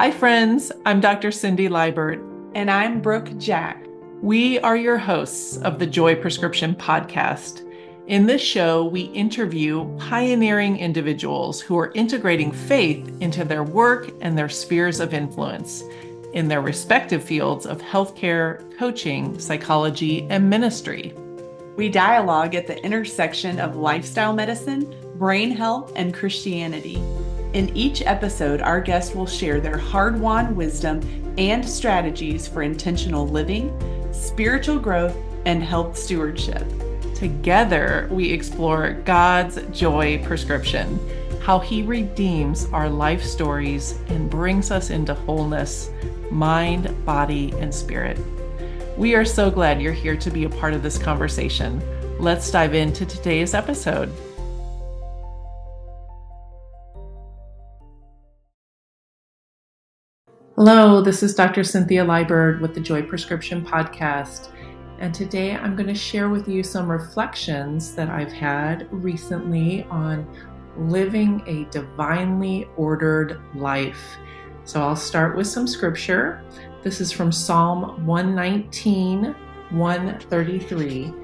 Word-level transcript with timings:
Hi, 0.00 0.10
friends. 0.10 0.72
I'm 0.86 0.98
Dr. 0.98 1.30
Cindy 1.30 1.68
Libert. 1.68 2.20
And 2.54 2.70
I'm 2.70 3.02
Brooke 3.02 3.36
Jack. 3.36 3.84
We 4.22 4.58
are 4.60 4.74
your 4.74 4.96
hosts 4.96 5.58
of 5.58 5.78
the 5.78 5.86
Joy 5.86 6.14
Prescription 6.14 6.74
podcast. 6.74 7.70
In 8.06 8.24
this 8.24 8.40
show, 8.40 8.82
we 8.86 9.02
interview 9.02 9.84
pioneering 9.98 10.78
individuals 10.78 11.60
who 11.60 11.78
are 11.78 11.92
integrating 11.92 12.50
faith 12.50 13.14
into 13.20 13.44
their 13.44 13.62
work 13.62 14.10
and 14.22 14.38
their 14.38 14.48
spheres 14.48 15.00
of 15.00 15.12
influence 15.12 15.82
in 16.32 16.48
their 16.48 16.62
respective 16.62 17.22
fields 17.22 17.66
of 17.66 17.82
healthcare, 17.82 18.74
coaching, 18.78 19.38
psychology, 19.38 20.26
and 20.30 20.48
ministry. 20.48 21.12
We 21.76 21.90
dialogue 21.90 22.54
at 22.54 22.66
the 22.66 22.82
intersection 22.82 23.60
of 23.60 23.76
lifestyle 23.76 24.32
medicine, 24.32 24.94
brain 25.16 25.50
health, 25.50 25.92
and 25.94 26.14
Christianity. 26.14 27.02
In 27.52 27.76
each 27.76 28.02
episode, 28.02 28.62
our 28.62 28.80
guest 28.80 29.16
will 29.16 29.26
share 29.26 29.60
their 29.60 29.76
hard 29.76 30.20
won 30.20 30.54
wisdom 30.54 31.00
and 31.36 31.68
strategies 31.68 32.46
for 32.46 32.62
intentional 32.62 33.26
living, 33.26 33.74
spiritual 34.12 34.78
growth, 34.78 35.16
and 35.46 35.60
health 35.60 35.98
stewardship. 35.98 36.64
Together, 37.16 38.08
we 38.08 38.30
explore 38.30 38.92
God's 39.04 39.58
joy 39.72 40.22
prescription, 40.24 41.00
how 41.42 41.58
He 41.58 41.82
redeems 41.82 42.66
our 42.66 42.88
life 42.88 43.24
stories 43.24 43.98
and 44.06 44.30
brings 44.30 44.70
us 44.70 44.90
into 44.90 45.14
wholeness, 45.14 45.90
mind, 46.30 47.04
body, 47.04 47.52
and 47.58 47.74
spirit. 47.74 48.16
We 48.96 49.16
are 49.16 49.24
so 49.24 49.50
glad 49.50 49.82
you're 49.82 49.92
here 49.92 50.16
to 50.16 50.30
be 50.30 50.44
a 50.44 50.50
part 50.50 50.72
of 50.72 50.84
this 50.84 50.98
conversation. 50.98 51.82
Let's 52.20 52.48
dive 52.48 52.74
into 52.74 53.04
today's 53.06 53.54
episode. 53.54 54.12
Hello, 60.62 61.00
this 61.00 61.22
is 61.22 61.34
Dr. 61.34 61.64
Cynthia 61.64 62.04
Libert 62.04 62.60
with 62.60 62.74
the 62.74 62.80
Joy 62.82 63.00
Prescription 63.00 63.64
Podcast. 63.64 64.52
And 64.98 65.14
today 65.14 65.56
I'm 65.56 65.74
going 65.74 65.86
to 65.86 65.94
share 65.94 66.28
with 66.28 66.48
you 66.48 66.62
some 66.62 66.90
reflections 66.90 67.94
that 67.94 68.10
I've 68.10 68.30
had 68.30 68.86
recently 68.92 69.84
on 69.84 70.28
living 70.76 71.42
a 71.46 71.64
divinely 71.70 72.68
ordered 72.76 73.40
life. 73.54 74.18
So 74.64 74.82
I'll 74.82 74.96
start 74.96 75.34
with 75.34 75.46
some 75.46 75.66
scripture. 75.66 76.44
This 76.82 77.00
is 77.00 77.10
from 77.10 77.32
Psalm 77.32 78.04
119, 78.04 79.34
133. 79.70 81.14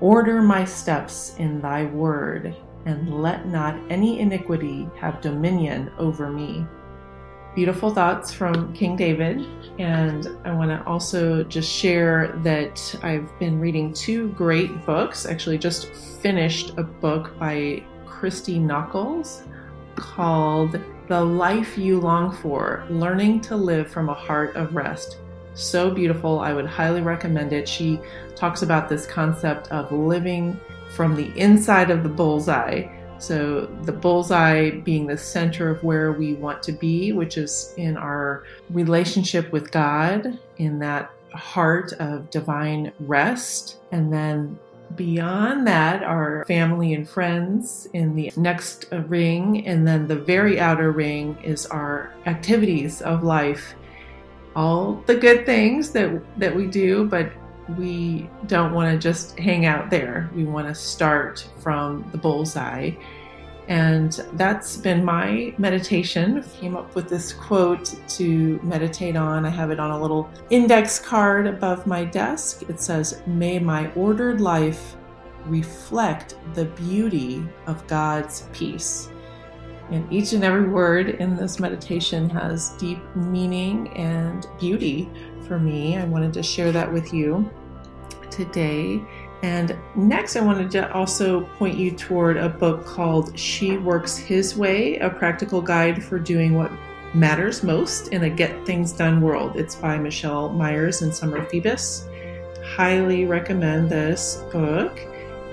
Order 0.00 0.40
my 0.40 0.64
steps 0.64 1.34
in 1.36 1.60
thy 1.60 1.84
word, 1.84 2.56
and 2.86 3.22
let 3.22 3.46
not 3.46 3.78
any 3.90 4.20
iniquity 4.20 4.88
have 4.98 5.20
dominion 5.20 5.92
over 5.98 6.32
me 6.32 6.64
beautiful 7.56 7.90
thoughts 7.90 8.32
from 8.32 8.70
King 8.74 8.96
David. 8.96 9.46
And 9.78 10.28
I 10.44 10.52
want 10.52 10.70
to 10.70 10.86
also 10.86 11.42
just 11.42 11.72
share 11.72 12.38
that 12.44 12.94
I've 13.02 13.26
been 13.38 13.58
reading 13.58 13.94
two 13.94 14.28
great 14.32 14.84
books. 14.84 15.24
Actually, 15.24 15.56
just 15.56 15.92
finished 16.20 16.74
a 16.76 16.82
book 16.82 17.36
by 17.38 17.82
Christy 18.04 18.58
Nockels 18.58 19.42
called 19.96 20.78
The 21.08 21.20
Life 21.20 21.78
You 21.78 21.98
Long 21.98 22.30
For 22.30 22.84
Learning 22.90 23.40
to 23.40 23.56
Live 23.56 23.90
from 23.90 24.10
a 24.10 24.14
Heart 24.14 24.54
of 24.54 24.76
Rest. 24.76 25.18
So 25.54 25.90
beautiful. 25.90 26.40
I 26.40 26.52
would 26.52 26.66
highly 26.66 27.00
recommend 27.00 27.54
it. 27.54 27.66
She 27.66 27.98
talks 28.34 28.60
about 28.60 28.90
this 28.90 29.06
concept 29.06 29.68
of 29.68 29.90
living 29.90 30.60
from 30.90 31.16
the 31.16 31.32
inside 31.38 31.90
of 31.90 32.02
the 32.02 32.08
bullseye 32.10 32.86
so, 33.18 33.66
the 33.82 33.92
bullseye 33.92 34.70
being 34.70 35.06
the 35.06 35.16
center 35.16 35.70
of 35.70 35.82
where 35.82 36.12
we 36.12 36.34
want 36.34 36.62
to 36.64 36.72
be, 36.72 37.12
which 37.12 37.38
is 37.38 37.72
in 37.76 37.96
our 37.96 38.44
relationship 38.70 39.50
with 39.52 39.70
God, 39.70 40.38
in 40.58 40.78
that 40.80 41.10
heart 41.32 41.92
of 41.94 42.30
divine 42.30 42.92
rest. 43.00 43.78
And 43.92 44.12
then 44.12 44.58
beyond 44.94 45.66
that, 45.66 46.02
our 46.02 46.44
family 46.46 46.94
and 46.94 47.08
friends 47.08 47.88
in 47.92 48.14
the 48.14 48.32
next 48.36 48.86
ring. 49.08 49.66
And 49.66 49.86
then 49.86 50.06
the 50.06 50.16
very 50.16 50.60
outer 50.60 50.92
ring 50.92 51.38
is 51.42 51.66
our 51.66 52.12
activities 52.26 53.02
of 53.02 53.24
life. 53.24 53.74
All 54.54 55.02
the 55.06 55.16
good 55.16 55.44
things 55.44 55.90
that, 55.90 56.22
that 56.38 56.54
we 56.54 56.66
do, 56.66 57.06
but 57.06 57.30
we 57.76 58.28
don't 58.46 58.72
want 58.72 58.92
to 58.92 58.98
just 58.98 59.38
hang 59.38 59.66
out 59.66 59.90
there. 59.90 60.30
We 60.34 60.44
want 60.44 60.68
to 60.68 60.74
start 60.74 61.48
from 61.58 62.08
the 62.12 62.18
bullseye. 62.18 62.92
And 63.68 64.12
that's 64.34 64.76
been 64.76 65.04
my 65.04 65.52
meditation. 65.58 66.44
Came 66.60 66.76
up 66.76 66.94
with 66.94 67.08
this 67.08 67.32
quote 67.32 67.94
to 68.10 68.60
meditate 68.62 69.16
on. 69.16 69.44
I 69.44 69.48
have 69.48 69.70
it 69.70 69.80
on 69.80 69.90
a 69.90 70.00
little 70.00 70.30
index 70.50 71.00
card 71.00 71.48
above 71.48 71.86
my 71.86 72.04
desk. 72.04 72.62
It 72.68 72.80
says, 72.80 73.22
May 73.26 73.58
my 73.58 73.90
ordered 73.94 74.40
life 74.40 74.96
reflect 75.46 76.36
the 76.54 76.66
beauty 76.66 77.44
of 77.66 77.84
God's 77.88 78.48
peace. 78.52 79.08
And 79.90 80.12
each 80.12 80.32
and 80.32 80.42
every 80.42 80.68
word 80.68 81.10
in 81.10 81.36
this 81.36 81.60
meditation 81.60 82.28
has 82.30 82.70
deep 82.70 82.98
meaning 83.14 83.88
and 83.96 84.46
beauty 84.58 85.08
for 85.46 85.58
me. 85.58 85.96
I 85.96 86.04
wanted 86.04 86.32
to 86.34 86.42
share 86.42 86.72
that 86.72 86.92
with 86.92 87.14
you 87.14 87.48
today. 88.30 89.00
And 89.42 89.76
next, 89.94 90.34
I 90.34 90.40
wanted 90.40 90.70
to 90.72 90.92
also 90.92 91.42
point 91.58 91.76
you 91.76 91.92
toward 91.92 92.36
a 92.36 92.48
book 92.48 92.84
called 92.84 93.38
She 93.38 93.76
Works 93.76 94.16
His 94.16 94.56
Way 94.56 94.96
A 94.96 95.08
Practical 95.08 95.60
Guide 95.62 96.02
for 96.02 96.18
Doing 96.18 96.54
What 96.54 96.72
Matters 97.14 97.62
Most 97.62 98.08
in 98.08 98.24
a 98.24 98.30
Get 98.30 98.66
Things 98.66 98.92
Done 98.92 99.20
World. 99.20 99.56
It's 99.56 99.76
by 99.76 99.98
Michelle 99.98 100.48
Myers 100.48 101.02
and 101.02 101.14
Summer 101.14 101.44
Phoebus. 101.44 102.08
Highly 102.64 103.24
recommend 103.24 103.88
this 103.88 104.42
book. 104.50 104.98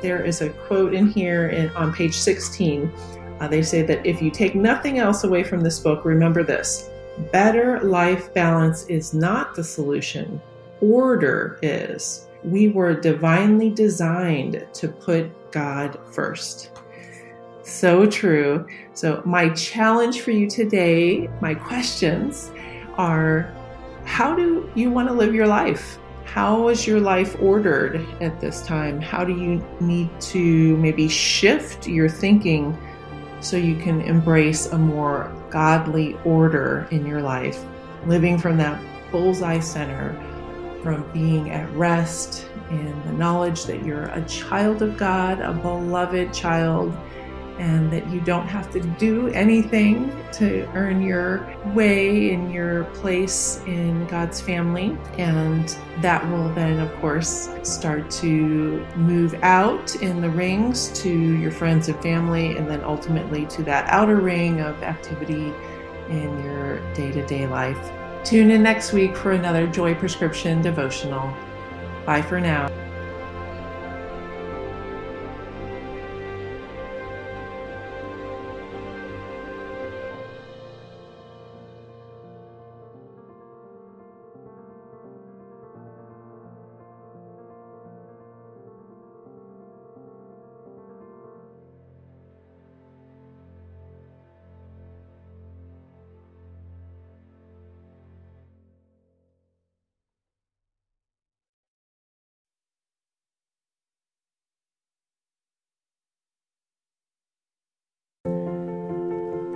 There 0.00 0.24
is 0.24 0.40
a 0.40 0.50
quote 0.50 0.94
in 0.94 1.08
here 1.08 1.70
on 1.76 1.92
page 1.92 2.14
16. 2.14 2.90
Uh, 3.40 3.48
they 3.48 3.62
say 3.62 3.82
that 3.82 4.04
if 4.06 4.22
you 4.22 4.30
take 4.30 4.54
nothing 4.54 4.98
else 4.98 5.24
away 5.24 5.42
from 5.42 5.60
this 5.60 5.78
book, 5.78 6.04
remember 6.04 6.42
this 6.42 6.90
better 7.32 7.80
life 7.80 8.32
balance 8.34 8.86
is 8.86 9.14
not 9.14 9.54
the 9.54 9.62
solution, 9.62 10.40
order 10.80 11.58
is 11.62 12.26
we 12.42 12.68
were 12.68 12.94
divinely 12.94 13.70
designed 13.70 14.66
to 14.74 14.88
put 14.88 15.30
God 15.50 15.98
first. 16.12 16.70
So 17.62 18.06
true. 18.06 18.66
So, 18.92 19.22
my 19.24 19.48
challenge 19.50 20.20
for 20.20 20.30
you 20.30 20.48
today, 20.48 21.28
my 21.40 21.54
questions 21.54 22.50
are 22.98 23.52
how 24.04 24.34
do 24.34 24.70
you 24.74 24.90
want 24.90 25.08
to 25.08 25.14
live 25.14 25.34
your 25.34 25.46
life? 25.46 25.98
How 26.24 26.68
is 26.68 26.86
your 26.86 27.00
life 27.00 27.36
ordered 27.40 28.04
at 28.20 28.40
this 28.40 28.60
time? 28.66 29.00
How 29.00 29.24
do 29.24 29.32
you 29.32 29.64
need 29.80 30.10
to 30.20 30.76
maybe 30.76 31.08
shift 31.08 31.88
your 31.88 32.08
thinking 32.08 32.76
so 33.44 33.56
you 33.56 33.76
can 33.76 34.00
embrace 34.00 34.66
a 34.66 34.78
more 34.78 35.30
godly 35.50 36.16
order 36.24 36.88
in 36.90 37.06
your 37.06 37.20
life, 37.20 37.64
living 38.06 38.38
from 38.38 38.56
that 38.56 38.80
bullseye 39.12 39.60
center 39.60 40.18
from 40.82 41.08
being 41.12 41.50
at 41.50 41.70
rest 41.72 42.46
in 42.70 43.02
the 43.06 43.12
knowledge 43.12 43.64
that 43.64 43.84
you're 43.84 44.04
a 44.06 44.24
child 44.26 44.82
of 44.82 44.96
God, 44.96 45.40
a 45.40 45.52
beloved 45.52 46.32
child, 46.32 46.96
and 47.58 47.90
that 47.92 48.08
you 48.10 48.20
don't 48.20 48.46
have 48.46 48.70
to 48.72 48.80
do 48.80 49.28
anything 49.28 50.10
to 50.32 50.68
earn 50.74 51.00
your 51.00 51.46
way 51.74 52.32
in 52.32 52.50
your 52.50 52.84
place 52.86 53.62
in 53.66 54.06
God's 54.06 54.40
family. 54.40 54.96
And 55.18 55.76
that 56.00 56.28
will 56.30 56.48
then, 56.54 56.80
of 56.80 56.92
course, 56.96 57.48
start 57.62 58.10
to 58.12 58.84
move 58.96 59.34
out 59.42 59.94
in 59.96 60.20
the 60.20 60.30
rings 60.30 60.88
to 61.02 61.10
your 61.10 61.52
friends 61.52 61.88
and 61.88 62.00
family, 62.02 62.56
and 62.56 62.68
then 62.68 62.82
ultimately 62.82 63.46
to 63.46 63.62
that 63.64 63.88
outer 63.88 64.16
ring 64.16 64.60
of 64.60 64.82
activity 64.82 65.52
in 66.08 66.44
your 66.44 66.78
day 66.94 67.12
to 67.12 67.24
day 67.26 67.46
life. 67.46 67.92
Tune 68.24 68.50
in 68.50 68.62
next 68.62 68.92
week 68.92 69.16
for 69.16 69.32
another 69.32 69.66
Joy 69.66 69.94
Prescription 69.94 70.62
devotional. 70.62 71.32
Bye 72.06 72.22
for 72.22 72.40
now. 72.40 72.83